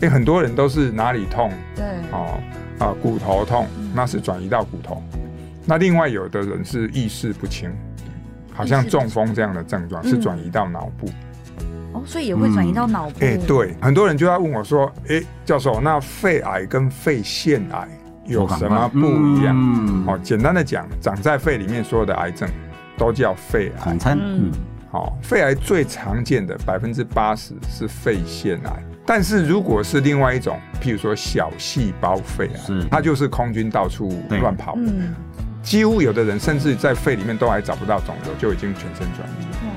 [0.00, 2.38] 哎，很多人都是哪里痛，对，哦
[2.78, 5.02] 啊，骨头痛，那是转移到骨头。
[5.66, 7.70] 那另外有的人是意识不清，
[8.54, 11.10] 好像中风这样的症状，是转移到脑部。
[11.92, 13.16] 哦，所以也会转移到脑部。
[13.20, 17.88] 哎，对，很多人就要问我说，哎，教授，那肺癌跟肺腺癌
[18.24, 20.04] 有什么不一样？
[20.06, 22.48] 哦，简单的讲，长在肺里面所有的癌症
[22.96, 23.84] 都叫肺癌。
[23.84, 24.52] 统称，嗯，
[24.92, 28.82] 好，肺癌最常见的百分之八十是肺腺癌。
[29.10, 34.76] 但是如果是另外一种，譬如说小细胞肺癌，它就是空军到处乱跑，
[35.62, 39.72] 几乎有的人甚至在肺里面都还找不到肿瘤，就已经全身转移了。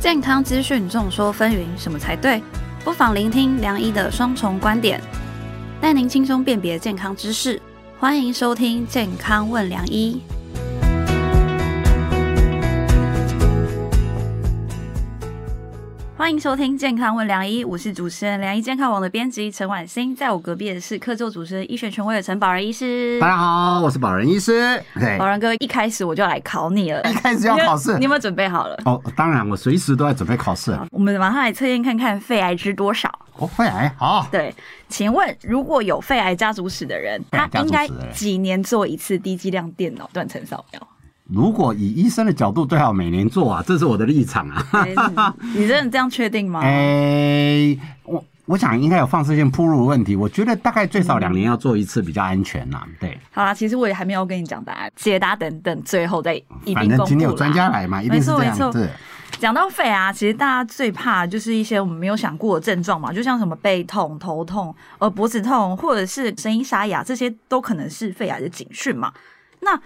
[0.00, 2.42] 健康资讯众说纷纭，什么才对？
[2.82, 4.98] 不妨聆听梁医的双重观点，
[5.82, 7.60] 带您轻松辨别健康知识。
[8.00, 10.22] 欢迎收听《健康问梁医》。
[16.24, 23.20] 欢迎收听《健康问良医》，我是主持人良医健康网的编辑陈婉欣，在我隔壁的是客座主持人医学权威的陈宝仁医师。
[23.20, 24.82] 大家好，我是宝仁医师。
[25.18, 28.80] 宝仁哥，一开始我就来考你了，一开始要考试，你有没有准备好了？
[28.86, 30.74] 哦，当然，我随时都在准备考试。
[30.90, 33.06] 我们马上来测验看看肺癌知多少。
[33.36, 34.26] 哦，肺癌好。
[34.32, 34.54] 对，
[34.88, 40.88] 请问如果有肺癌家族史的人，他应该几年做一次低剂量电脑断层扫描？
[41.32, 45.34] 如果以医生的角度，最好每年做啊，这是我的立场啊。
[45.54, 46.60] 你真的这样确定吗？
[46.64, 52.82] 哎，我我想应该有放射线铺路问题，我觉得大概最少两年要做一次比较安全呐。
[53.00, 57.04] 对，好啦，其实我也还没有跟你讲答案，解答等等，最后再一并公布。
[57.06, 58.90] 今天有专家来嘛，一定是这样子。
[59.38, 69.10] 讲到肺啊，其实大家最怕就是一些我们没有想过的症状嘛，就像什么背痛、头痛、呃脖子痛，或者是声音沙哑，这些都可能是肺癌的警讯嘛。
[69.60, 69.78] 那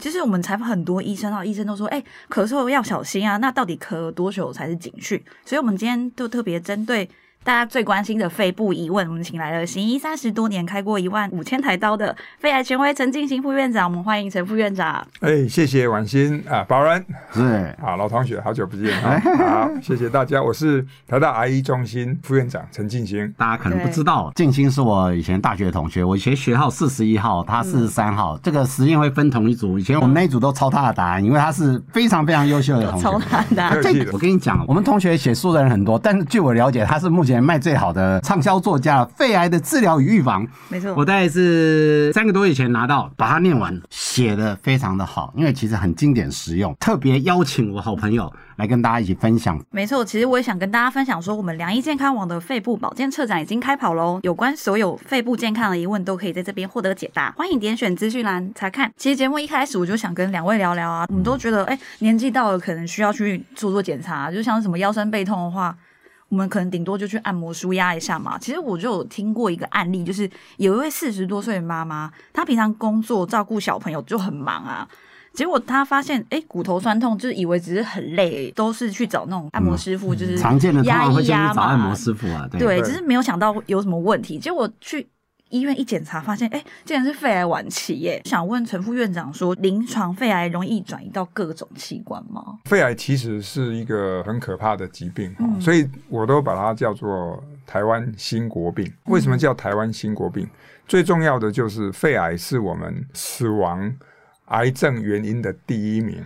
[0.00, 3.36] 其实我们采访很多医生啊，医生都说，哎，咳嗽要小心啊。
[3.36, 5.22] 那到底咳多久才是警讯？
[5.44, 7.08] 所以我们今天就特别针对。
[7.42, 13.88] 大家最关心的肺部疑问，我们请来了行医三十多年、开过一万五千台刀的肺癌权威陈进兴副院长。
[13.88, 15.02] 我们欢迎陈副院长。
[15.20, 17.02] 哎，谢谢婉欣啊，宝仁
[17.32, 19.18] 是好老同学，好久不见啊！
[19.38, 23.32] 好， 谢谢大家，我是台大癌医中心副院长陈进兴。
[23.38, 28.38] 大家可能不知道，进兴是我以前大学同学，我以前学号四十一号，他四十三号。
[28.42, 33.02] 这个实验会分同一组，以前我们那一组都抄他的答案，因为他是非常非常优秀的同学。
[33.02, 33.78] 抄他的答案。
[34.12, 37.29] 我跟你讲，我们同学写书的人很多，但是据我了解，他是目前。
[37.38, 40.94] 卖最好的畅销作家，肺癌的治疗与预防，没错。
[40.96, 46.74] 我大概是三个多月前拿到，把它念完，写的非常的好，因为其实很经典实用。
[46.80, 49.62] 特别邀请我好朋友来跟大家一起分享。
[49.70, 57.30] 没错，其实我也想跟大家分享说，我们良医健康网的肺部保健策展已经开跑喽，有关所有肺部健康的疑问都可以在这边获得解答。
[57.36, 58.90] 欢迎点选资讯栏查看。
[58.96, 65.76] 其实节目一开始我就想跟两位聊聊啊，我们都觉得哎，年纪到了可能需要去做做检查，就像什么腰酸背痛的话。
[66.30, 68.38] 我们可能顶多就去按摩舒压一下嘛。
[68.38, 74.88] 其实我就有听过一个案例，就是有一位四十多岁的妈妈，她平常工作照顾小朋友就很忙啊，
[75.34, 81.62] 结果她发现哎骨头酸痛，就是以为只是很累，都是去找那种按摩师傅，就是常见的压一压嘛。
[81.64, 85.06] 按摩师傅啊，对，只是没有想到有什么问题，结果去。
[85.50, 88.22] 医院一检查，发现哎，竟然是肺癌晚期耶！
[88.24, 92.58] 想问陈副院长说，临床肺癌容易转移到各种器官吗？
[92.64, 98.90] 肺癌其实是一个很可怕的疾病，所以我都把它叫做台湾新国病。
[99.06, 100.48] 为什么叫台湾新国病？
[100.86, 103.92] 最重要的就是肺癌是我们死亡
[104.46, 106.24] 癌症原因的第一名。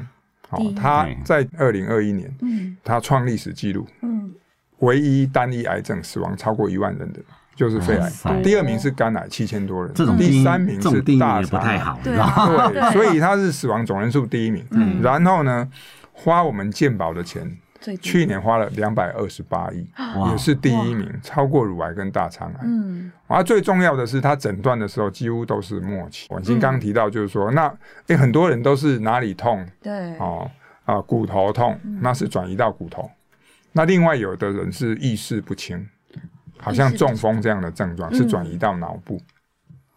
[0.48, 4.32] 好，他在二零二一年，嗯，他创历史纪录，嗯，
[4.80, 7.20] 唯一单一癌症死亡超过一万人的。
[7.54, 9.94] 就是肺癌，第二名是肝癌，七千多人。
[10.19, 14.65] 第三名是大肠癌，对，所以它是死亡总人数第一名。
[15.03, 15.69] 然后呢，
[16.12, 17.56] 花我们健保的钱，
[18.00, 19.87] 去年花了两百二十八亿，
[20.31, 22.60] 也是第一名，超过乳癌跟大肠癌。
[22.64, 26.26] 嗯，而最重要的是，他诊断的时候几乎都是末期。
[26.31, 27.72] 婉欣刚提到，就是说，那
[28.09, 29.64] 哎，很多人都是哪里痛？
[29.81, 30.50] 对，哦
[30.84, 33.08] 啊，骨头痛，那是转移到骨头。
[33.73, 35.88] 那另外有的人是意识不清。
[36.58, 39.20] 好像中风这样的症状是转移到脑部，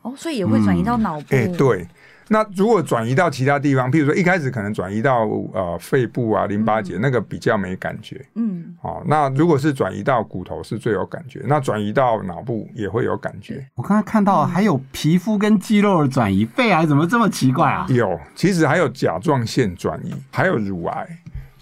[0.02, 1.26] 哦，所以也会转移到脑部。
[1.36, 1.88] 哎，对。
[2.30, 8.22] 那如果转移到其他地方，譬如说一开始可能转移到呃肺部啊、淋巴结，那个比较没感觉。
[8.36, 8.76] 嗯。
[8.82, 13.66] 哦，那如果是转移到骨头是最有感觉，那转移到脑部也会有感觉。
[13.76, 17.86] 我刚刚看到还有皮肤跟肌肉的转移，肺癌怎么这么奇怪啊？
[17.88, 21.08] 有，其实还有甲状腺转移，还有乳癌。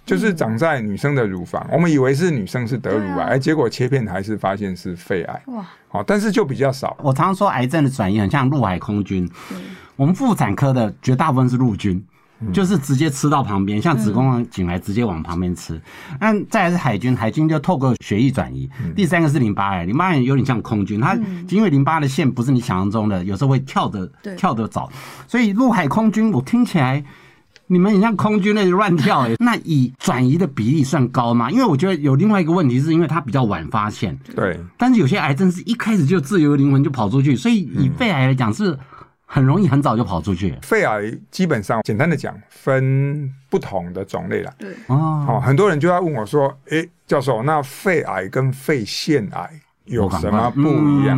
[0.05, 5.41] 就是长在女生的乳房，我们以为是女生是得乳癌，哎，结果切片还是发现是肺癌。
[5.47, 6.95] 哇，好，但是就比较少。
[7.01, 9.27] 我常常说，癌症的转移很像陆海空军，
[9.95, 12.05] 我们妇产科的绝大部分是陆军，
[12.53, 15.81] 就是直接吃到旁边，像子宫颈癌直接往旁边吃。
[16.19, 18.69] 那再来是海军，海军就透过血液转移。
[18.95, 21.17] 第三个是淋巴癌，淋巴癌有点像空军，它
[21.49, 24.07] 因为淋巴的线不是你想象中的，有时候会跳的
[24.37, 24.87] 跳的早，
[25.27, 27.03] 所以陆海空军我听起来。
[27.67, 31.49] 你们很像空军那乱跳哎， 那以转移的比例算高吗？
[31.49, 34.17] 因为我觉得有另外一个问题，是因为它比较晚发现。
[34.35, 38.77] 对，但是有些癌症是一开始就自由灵魂就跑出去，所以以肺癌来讲是
[39.25, 40.55] 很容易很早就跑出去。
[40.61, 44.53] 肺癌基本上简单的讲分不同的种类了。
[44.59, 49.49] 对哦，很多人就要问我说：“哎，教授，那肺癌跟肺腺癌
[49.85, 50.61] 有什么不
[51.01, 51.17] 一样？”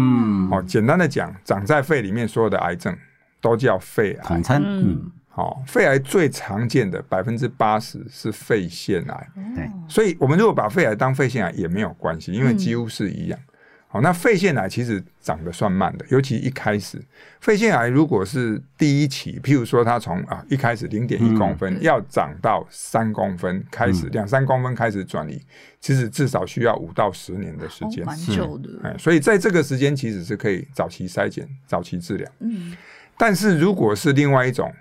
[0.49, 2.95] 哦，简单的讲，长在肺里面所有的癌症
[3.41, 4.23] 都叫肺癌。
[4.25, 5.11] 统称嗯。
[5.37, 13.39] 哦，肺癌最常见的百分之八十是肺腺癌，对，所以我们如果把肺癌当肺腺癌也没有关系，因为几乎是一样。
[13.87, 16.99] 好，那肺腺癌其实长得算慢的，尤其一开始，
[17.39, 25.39] 肺腺癌如果是第一期，譬如说它从啊一开始零点一公分要长到三公分，开始两三公分开始转移，
[25.79, 28.69] 其实至少需要五到十年的时间，蛮久的。
[28.83, 32.27] 哎，所以在这个时间其实是可以早期筛检、早期治疗。
[32.39, 32.75] 嗯，
[33.19, 34.73] 但是如果是另外一种。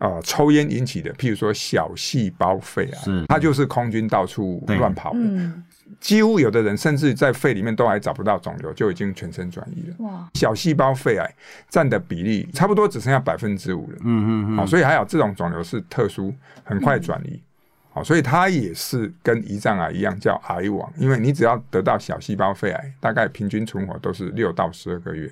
[0.00, 5.52] 啊，抽烟引起的，譬如说小细胞肺癌，它就是空军到处乱跑的，
[6.00, 9.96] 几乎有的人甚至在肺里面都还找不到肿瘤，就已经全身转移了。
[9.98, 11.30] 哇，小细胞肺癌
[11.68, 13.98] 占的比例差不多只剩下百分之五了。
[14.00, 14.56] 嗯嗯嗯。
[14.56, 17.38] 好，所以还有这种肿瘤是特殊，很快转移。
[17.92, 25.30] 好，所以它也是跟胰脏癌一样叫癌网，因为你只要得到小细胞肺癌，大概平均存活都是六到十二个月。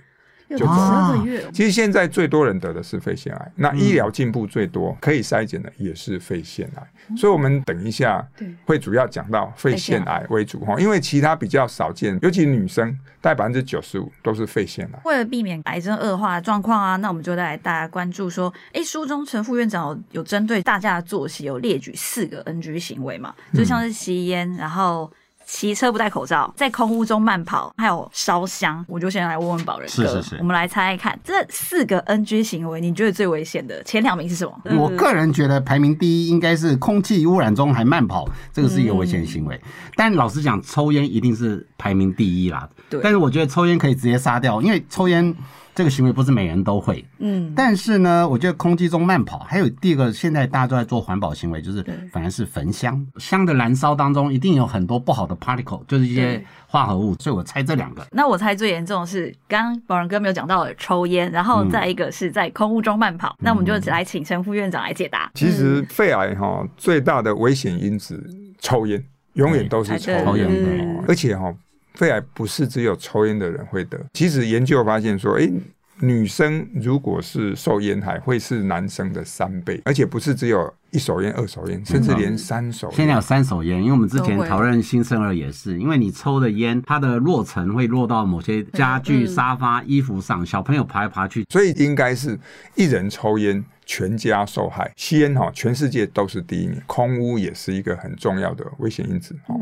[0.51, 1.45] 就十二个月。
[1.53, 7.17] 其实现在最多人得的是肺腺癌，那医疗进步最多，可以筛检的也是肺腺癌。
[7.17, 8.27] 所以，我们等一下
[8.65, 12.91] 会主要讲到肺腺癌为主哈，因为其他比较少见，尤其女生，
[13.21, 15.01] 大概百分之九十五都是肺腺癌。
[15.05, 25.11] 为了避免癌症恶化的状况啊，那我们就来大家关注说，哎，书中陈副院长有针对大家的作息有列举四个 NG 行为嘛，就像是吸烟，然后。
[25.51, 34.55] 骑车不戴口罩，在空屋中慢跑，还有烧香，我就先来问问宝仁哥，我们来猜猜看这四个 NG 行为，你觉得最危险的前两名是什么？
[34.77, 39.59] 我个人觉得排名第一应该是空气污染中还慢跑，这个是一个危险行为。
[39.97, 42.69] 但老实讲，抽烟一定是排名第一啦。
[42.91, 45.35] 对，但是我觉得抽烟可以直接杀掉，因为抽烟。
[45.79, 58.05] 这个行为不是每人都会，嗯，但是呢，我觉得空气中慢跑，还有第二个，现在大家都在做环保行为，就是反而是焚香，香的燃烧当中一定有很多不好的 particle，就是一些化合物，所以我猜这两个。
[58.11, 65.31] 那我猜最严重的是刚刚宝仁哥没有讲到的抽烟，然后再一个是在空屋中慢跑，那我们就来请陈副院长来解答。
[65.35, 68.21] 其实肺癌哈最大的危险因子，
[68.59, 69.01] 抽烟
[69.35, 71.55] 永远都是抽烟，而且哈。
[71.99, 75.51] 肺癌不是只有抽烟的人会得，其实研究发现说，哎，
[75.99, 82.89] 女生如果是受烟害，会是男生的三倍，而且不是只有一手烟、二手烟，甚至连三手。
[82.93, 92.39] 现在有三手烟，因为我们之前讨论新生儿也是，因为你抽的烟，它的落尘会落到某些家具、沙发、衣服上，小朋友爬来爬去，所以应该是
[92.77, 93.65] 一人抽烟。
[93.91, 96.79] 全家受害，吸烟哈，全世界都是第一名。
[96.87, 99.35] 空污也是一个很重要的危险因子。
[99.47, 99.59] 哦，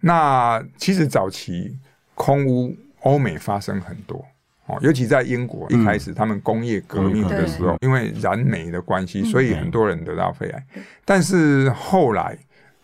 [0.00, 1.78] 那其实早期
[2.16, 4.26] 空污欧美发生很多
[4.66, 10.66] 哦，尤其在英国一开始他们工业革命的时候，因为燃煤的关系，所以很多人得到肺癌。
[11.04, 12.36] 但是后来，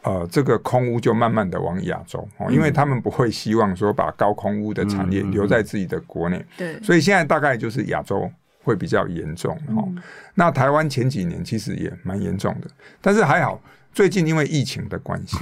[0.02, 6.40] 呃，这个空污就慢慢的往亚洲哦，因为他们不会希望说把高空污的产业留在自己的国内。
[6.56, 8.30] 对，所以现在大概就是亚洲。
[8.66, 9.88] 会比较严重哈，
[10.34, 12.68] 那台湾前几年其实也蛮严重的，
[13.00, 15.36] 但是还好，最近因为疫情的关系，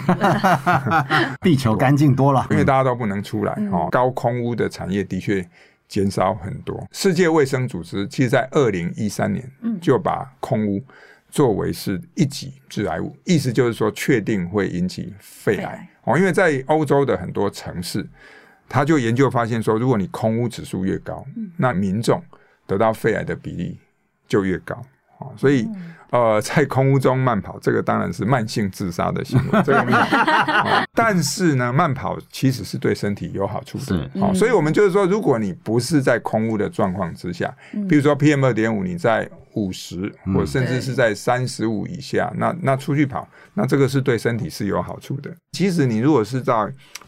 [1.40, 5.42] 地球干净多了，因为大家都不能出来哈，高空污的产业的确
[5.88, 6.86] 减少很多。
[6.92, 9.50] 世界卫生组织其实在二零一三年
[9.80, 10.84] 就把空污
[11.30, 18.06] 作为是一级致癌物，意思就是说确定会引起肺癌哦，因为在欧洲的很多城市，
[18.68, 21.24] 他就研究发现说，如果你空污指数越高，
[21.56, 22.22] 那民众
[22.66, 23.78] 得到肺癌的比例
[24.26, 24.74] 就越高
[25.18, 25.68] 啊，所以
[26.10, 29.62] 呃，在空屋中慢跑，这个当然是慢性自杀的行为。
[29.64, 29.98] 这个没有，
[30.94, 34.10] 但是呢，慢跑其实是对身体有好处的。
[34.20, 37.54] 好，所以我们就是说，如果你不是在空屋的状况之下，
[37.88, 39.28] 比如说 PM 二点五，你在。
[39.54, 45.34] 五十，或甚至是在三十五以下，那那出去跑，那这个是对身体是有好处的。
[45.52, 46.52] 其实你如果是在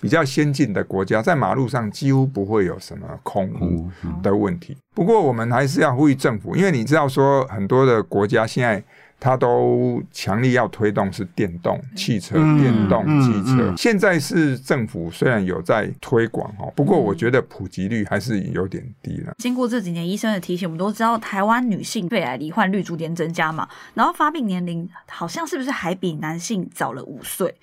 [0.01, 3.91] 比较先进的国家，在马路上几乎不会有什么空污
[4.23, 4.77] 的问题。
[4.95, 8.83] 不过我们还是要呼吁政府，因为你知道说很多的国家现在
[9.19, 13.75] 它都强力要推动是电动汽车、嗯电动机车。
[13.77, 19.35] 现在是政府虽然有在推广哦，不过我觉得普及率还是有点低了。
[19.39, 27.55] 经过这几年医生的提醒，我们都知道台湾女性肺癌罹患率逐年增加嘛，然后发病年龄好像是不是还比男性早了五岁？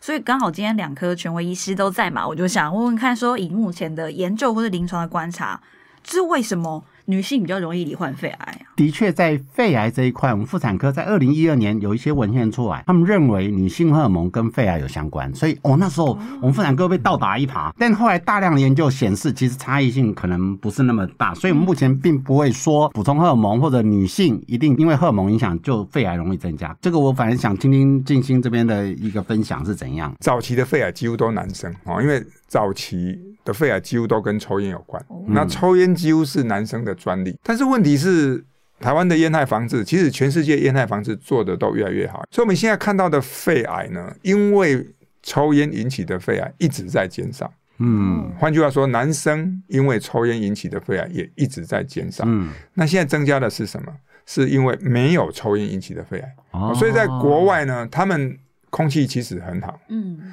[0.00, 5.60] 所以刚好今天两科权威医师都在嘛，我就想问问看，说以目前的研究或者临床的观察，
[6.04, 8.75] 这是为什么女性比较容易罹患肺癌啊？
[8.76, 17.72] 的确，在肺癌这一块，我们妇产科在二零一二年有一些文献出来，他们认为女性荷尔蒙跟肺癌有相关，所以哦那时候我们妇产科被倒打一耙。
[17.78, 26.76] 但后来大量的研究显示，其实差异性可能不是那么大，所以我们目前并不会说补充荷尔蒙或者女性一定因为荷尔蒙影响就肺癌容易增加。
[26.82, 30.14] 这个我反正想听听静心这边的一个分享是怎样。
[30.20, 35.02] 早期的肺癌几乎都男生哦，因为早期的肺癌几乎都跟抽烟有关。
[35.26, 38.44] 那抽烟几乎是男生的专利，但是问题是。
[38.80, 44.86] 台湾的烟害防治，其实全世界烟害防治做的都越来越好，所以我们现在看到的肺癌呢，因为
[45.22, 47.52] 抽烟引起的肺癌一直在减少。
[47.78, 52.24] 嗯换句话说，男生因为抽烟引起的肺癌也一直在减少。
[52.26, 53.92] 嗯，那现在增加的是什么？
[54.24, 56.34] 是因为没有抽烟引起的肺癌。
[56.52, 58.38] 哦所以在国外呢，他们
[58.70, 60.32] 空气其实很好，嗯，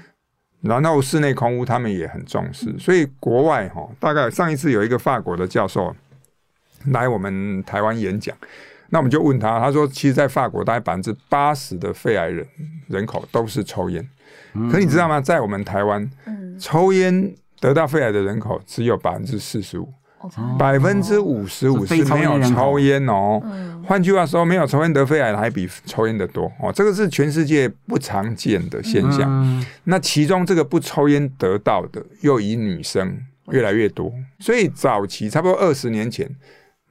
[0.61, 5.93] 然后室内空污他们也很重视，所以国外哈，大概上一次有一个法国的教授
[6.85, 8.35] 来我们台湾演讲，
[8.89, 12.45] 那我们就问他，他说，其实，在法国大概百分之八十的肺癌人
[12.87, 14.07] 人口都是抽烟，
[14.71, 15.19] 可你知道吗？
[15.21, 16.57] 在我们台湾，嗯。
[16.59, 23.41] 抽烟得到肺癌的人口只有百分之四十五，哦百分之五十五是没有抽烟哦。
[23.83, 26.49] 换句话说，没有抽烟得肺癌的还比抽烟的多。
[26.61, 29.23] 哦，这个是全世界不常见的现象。
[29.27, 29.65] 嗯。
[29.85, 33.17] 那其中这个不抽烟得到的，又以女生
[33.49, 36.29] 越来越多，所以早期差不多二十年前，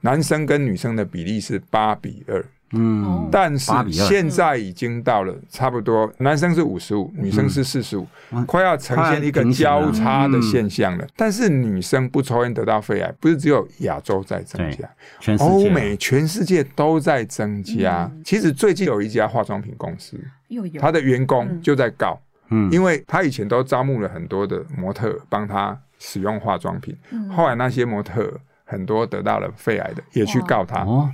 [0.03, 2.45] 男生跟女生的比例是八比二。
[2.75, 8.07] 嗯，但是8比2现在已经到了差不多，男生是五十五，女生是四十五，
[8.47, 11.07] 快要呈现一个交叉的现象了。
[11.15, 18.11] 但是女生不抽烟得到肺癌，不是只有亚洲在增加，欧美全世界都在增加。
[18.25, 20.81] 其实最近有一家化妆品公司，又有。
[20.81, 22.19] 他的员工就在告，
[22.49, 22.71] 嗯。
[22.71, 26.97] 因为他以前都招募了很多的模特帮他使用化妆品，
[27.29, 30.83] 后来那些模特儿很多得到了肺癌的，也去告他。
[30.83, 31.09] 哦，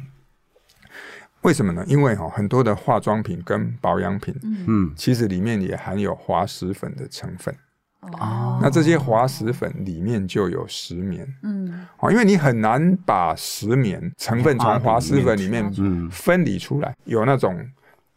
[1.42, 1.84] 为什么呢？
[1.88, 4.94] 因为哈很多的化妆品跟保养品，嗯。
[4.96, 7.56] 其实里面也含有滑石粉的成分。
[8.02, 11.86] 哦，那这些滑石粉里面就有石棉，嗯。
[12.00, 16.10] 哦，因为你很难把石棉成分从滑石粉里面嗯。
[16.10, 17.58] 分离出来，有那种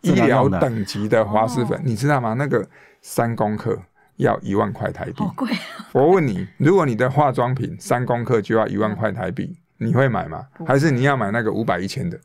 [0.02, 2.34] 医疗等级的滑石粉，你知道吗？
[2.34, 2.68] 那个
[3.00, 3.80] 三公克
[4.16, 5.32] 要一万块台币好。
[5.36, 5.50] 贵，
[5.92, 10.44] 我问你，如果你的化妆品三公克就要一万块台币，你会买吗？
[10.66, 12.18] 还是你要买那个五百一千的？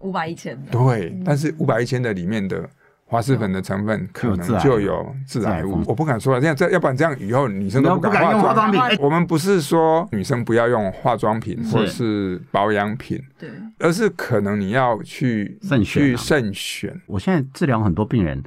[0.00, 2.68] 五百一千的，对，但是五百一千的里面的
[3.06, 6.40] 滑石粉的成分可能就有致癌物癌，我不敢说了。
[6.40, 8.80] 这样这要不然这样以后女生都不不敢敢化用化妆品。
[9.00, 13.48] 我们不是说女生不要用化妆品是或是保养品，对，
[13.78, 17.00] 而是可能你要去慎选啊去慎选。
[17.06, 18.42] 我现在治疗很多病人，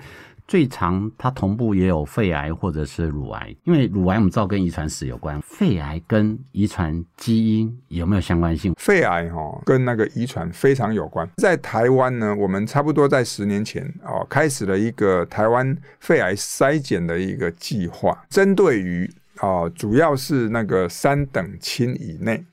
[0.48, 8.74] 最常它同步也有肺癌或者是乳癌，因为乳癌我们知道跟遗传史有关，肺癌跟遗传基因有没有相关性？
[8.78, 11.30] 肺癌哈、跟那个遗传非常有关。
[11.38, 19.10] 在台湾呢，我们差不多在十年前哦，开始了一个台湾肺癌筛检的一个计划，针对于
[19.42, 22.44] 哦，主要是那个三等亲以内。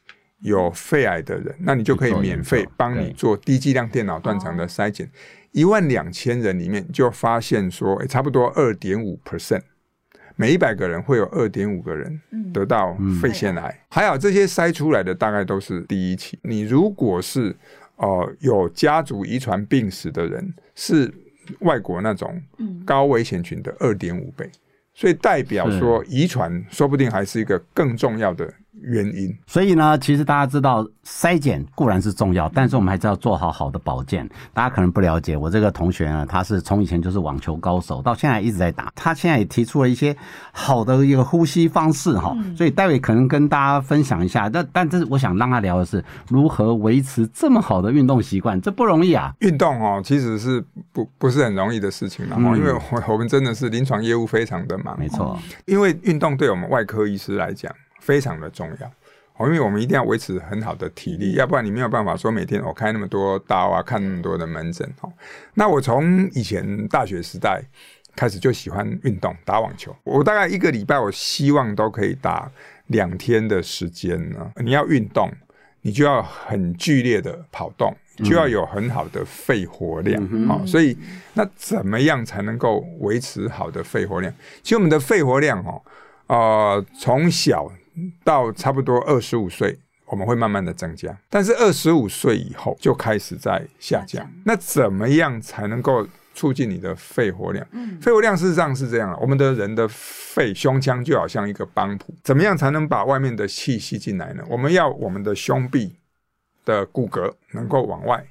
[0.40, 5.10] 有肺癌的人，那你就可以免费帮你做低剂量电脑断层的筛检，
[5.54, 9.62] 一万两千人里面就发现说，诶差不多二点五 percent，
[10.34, 12.20] 每一百个人会有二点五个人
[12.52, 13.80] 得到肺腺癌。
[13.88, 16.36] 还有这些筛出来的大概都是第一期。
[16.42, 17.54] 你如果是
[17.96, 21.08] 呃有家族遗传病史的人，是
[21.60, 22.42] 外国那种
[22.84, 24.50] 高危险群的二点五倍，
[24.92, 29.36] 所以代表说遗传说不定还是一个更重要的原因。
[29.46, 34.28] 所以呢，其实大家知道筛检固然是重要，但是我们还是要做好好的保健。
[34.52, 38.92] 大家可能不了解，我这个同学呢，他是从以前就是网球高手，到现在一直在打。
[38.94, 40.16] 他现在也提出了一些
[40.52, 44.48] 好的一个呼吸方式哈，所以待会可能跟大家分享一下。
[44.48, 49.34] 但但这是我想让他聊的是如何维持这么好的运动习惯，这不容易啊。
[49.40, 57.72] 运动哦，其实是不不是很容易的事情啦，嗯因为我我们真的是临床业务非常的忙，没错，因为运动对我们外科医师来讲
[58.04, 58.92] 非常的重要。
[59.36, 65.12] 哦，因为我们一定要维持很好的体力，要不然你没有办法说每天我开那么多刀啊，看那么多的门诊哦。
[65.54, 67.60] 那我从以前大学时代
[68.14, 69.92] 开始就喜欢运动，打网球。
[70.04, 72.48] 我大概一个礼拜，我希望都可以打
[72.86, 74.52] 两天的时间呢。
[74.62, 75.28] 你要运动，
[75.80, 80.46] 你就要很剧烈的跑动，就要有很好的肺活量。
[80.46, 80.96] 好，所以
[81.32, 84.32] 那怎么样才能够维持好的肺活量？
[84.62, 85.82] 其实我们的肺活量哦，
[86.28, 87.68] 呃，从小
[88.22, 94.30] 到差不多二十五岁，我们会慢慢的增加，但是二十五岁以后就开始在下降。
[94.44, 96.06] 那怎么样才能够？
[96.36, 97.64] 促进你的肺活量，
[98.00, 99.16] 肺活量事实上是这样的。
[99.18, 104.42] 我们的人的肺胸腔就好像一个帮浦，怎么样才能把外面的气吸进来呢？
[104.48, 105.94] 我们要我们的胸壁
[106.64, 108.26] 的骨骼能够往外，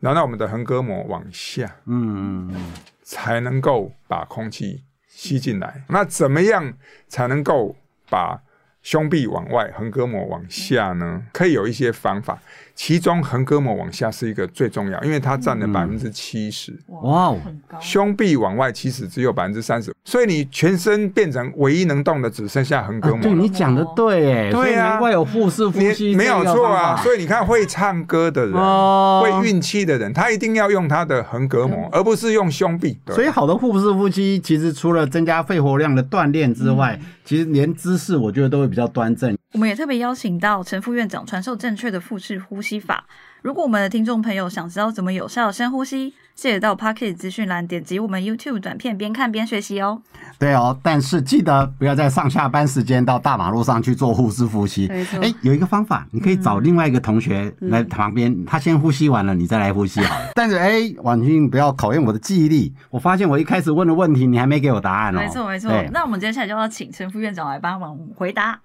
[0.00, 2.72] 然后我们的横膈膜往下，嗯嗯，
[3.02, 5.82] 才能够把空气吸进来。
[5.88, 6.74] 那怎么样
[7.08, 7.74] 才能够
[8.10, 8.38] 把
[8.84, 11.22] 胸壁往外，横膈膜往下呢？
[11.32, 12.38] 可以有一些方法。
[12.74, 16.76] 其中横膈膜往下是一个最重要，因为它占了百分之七十。
[16.88, 17.38] 哇哦，
[17.80, 23.22] 胸壁往外其实只有百分之三十，所以你全身变成唯一能动的只剩下横膈膜。
[23.22, 26.96] 对你讲的对，哎，对啊，难怪有腹式呼吸，没有错啊。
[26.96, 32.98] 所以你看，会唱歌的人，会运气的人，他一定要用他的横膈膜，而不是用胸壁。
[33.06, 39.36] 所以好的腹式呼吸，其实除了增加肺活量的锻炼之外，其实连姿势我觉得都会比较端正。
[39.54, 43.04] 我们也特别邀请到陈副院长传授正确的腹式呼吸法。
[43.40, 50.02] 如果我们的听众朋友想知道怎么有效深呼吸，记得到 Pocket 资讯栏点击我们 YouTube 短片，边看边学习哦。
[50.40, 54.88] 对哦，但是记得不要在上下班时间到大马路上去做腹式呼吸。
[54.88, 60.30] 哎，有一个方法，你可以找另外一个同学来旁边，他先呼吸完了，你再来呼吸好了。
[60.34, 65.20] 但是哎，婉君不要考验我的记忆力，我发现我一开始问的问题，你还没给我答案哦。
[65.20, 68.60] 没错没错，那我们接下来就要请陈副院长来帮忙回答。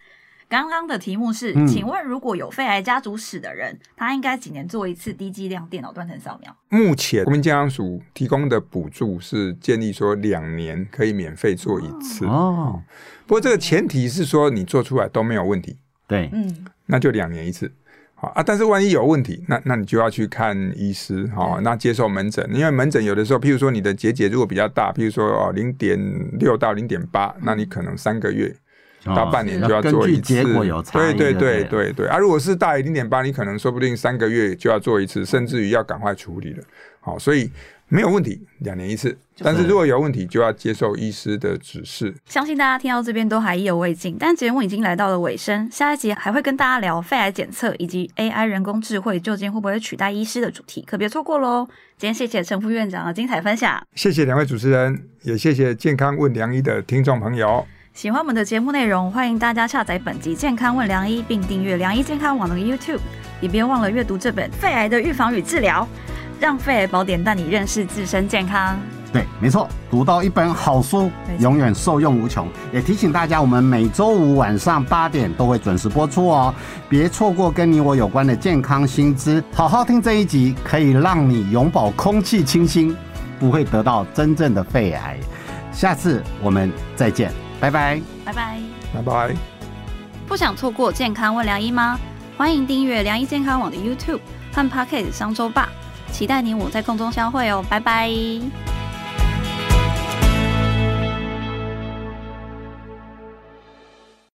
[0.50, 6.56] 刚刚的题目是，请问如果有肺癌家族史的人，他应该几年做一次低剂量电脑断层扫描？
[6.70, 12.82] 目前国民健康署提供的补助是建议说两年可以免费做一次哦。
[13.28, 15.78] 不过这个前提是说你做出来都没有问题，
[16.08, 17.72] 对，嗯，那就两年一次，
[18.16, 18.42] 好啊。
[18.42, 26.00] 但是万一有问题，那那你就要去看医师，哈，那接受门诊，因为门诊有的时候，譬如说你的结节如果比较大，譬如说哦零点
[26.40, 28.56] 六到零点八，那你可能三个月。
[29.06, 30.44] 到半年就要做一次，
[30.92, 32.08] 对对对对对。
[32.08, 36.64] 啊，如果是大于零点八，你可能说不定三个月就要做一次，甚至于要赶快处理了。
[37.00, 37.50] 好，所以
[37.88, 39.18] 没有问题，两年一次。
[39.42, 42.14] 但是如果有问题，就要接受医师的指示。
[42.26, 51.66] 相信大家听到这边都还意犹未尽，但节目已经来到了尾声，下一集还会跟大家聊肺癌检测以及 AI 人工智慧究竟会不会取代医师的主题，可别错过喽！
[51.98, 57.66] 今天谢谢陈副院长的精彩分享，谢谢两位主持人，也谢谢健康问良医的听众朋友。
[58.00, 63.02] 喜欢我们的节目内容，欢迎大家下载本集《健康问良医》，并订阅良医健康网的 YouTube。
[63.42, 65.86] 也别忘了阅读这本《肺癌的预防与治疗》，
[66.40, 68.80] 让肺癌宝典带你认识自身健康。
[69.12, 72.48] 对，没错，读到一本好书，永远受用无穷。
[72.72, 76.56] 也提醒大家，我们每周五晚上八点都会准时播出哦，
[76.88, 79.44] 别错过跟你我有关的健康新知。
[79.54, 82.96] 好好听这一集，可以让你永保空气清新，
[83.38, 85.18] 不会得到真正的肺癌。
[85.74, 87.30] 下次我们再见。
[87.60, 88.60] 拜拜，拜拜，
[88.94, 89.36] 拜拜。
[90.28, 92.00] 不想错过健康问良医吗？
[92.38, 94.20] 欢迎订阅良医健康网的 YouTube
[94.54, 95.70] 和 Pocket 商周吧，
[96.12, 98.10] 期待你我在空中相会哦，拜拜。